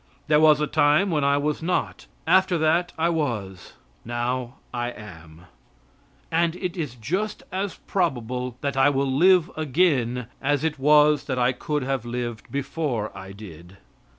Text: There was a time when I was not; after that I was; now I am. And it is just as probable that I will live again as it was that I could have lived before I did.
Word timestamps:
There 0.27 0.39
was 0.39 0.59
a 0.59 0.65
time 0.65 1.11
when 1.11 1.23
I 1.23 1.37
was 1.37 1.61
not; 1.61 2.07
after 2.25 2.57
that 2.57 2.91
I 2.97 3.09
was; 3.09 3.73
now 4.03 4.55
I 4.73 4.89
am. 4.89 5.43
And 6.31 6.55
it 6.55 6.75
is 6.75 6.95
just 6.95 7.43
as 7.51 7.75
probable 7.85 8.57
that 8.61 8.75
I 8.75 8.89
will 8.89 9.05
live 9.05 9.51
again 9.55 10.25
as 10.41 10.63
it 10.63 10.79
was 10.79 11.25
that 11.25 11.37
I 11.37 11.51
could 11.51 11.83
have 11.83 12.03
lived 12.03 12.51
before 12.51 13.15
I 13.15 13.31
did. 13.31 13.77